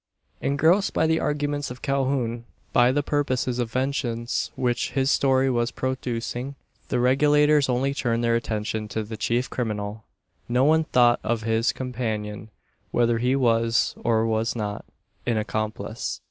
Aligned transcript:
Engrossed 0.41 0.95
by 0.95 1.05
the 1.05 1.19
arguments 1.19 1.69
of 1.69 1.83
Calhoun 1.83 2.45
by 2.73 2.91
the 2.91 3.03
purposes 3.03 3.59
of 3.59 3.71
vengeance 3.71 4.49
which 4.55 4.93
his 4.93 5.11
story 5.11 5.47
was 5.47 5.69
producing 5.69 6.55
the 6.89 6.99
Regulators 6.99 7.69
only 7.69 7.93
turned 7.93 8.23
their 8.23 8.33
attention 8.35 8.87
to 8.87 9.03
the 9.03 9.15
chief 9.15 9.47
criminal. 9.47 10.03
No 10.49 10.63
one 10.63 10.85
thought 10.85 11.19
of 11.23 11.43
his 11.43 11.71
companion 11.71 12.49
whether 12.89 13.19
he 13.19 13.35
was, 13.35 13.93
or 14.03 14.25
was 14.25 14.55
not, 14.55 14.85
an 15.27 15.37
accomplice. 15.37 16.19